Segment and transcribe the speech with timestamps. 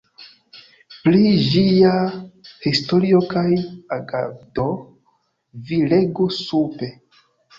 [1.07, 1.19] Pri
[1.49, 1.91] ĝia
[2.63, 3.45] historio kaj
[3.99, 4.65] agado
[5.69, 6.91] vi legu sube.